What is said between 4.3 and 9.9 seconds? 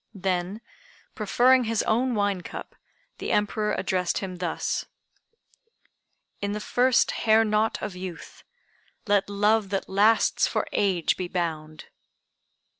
thus: "In the first hair knot of youth, Let love that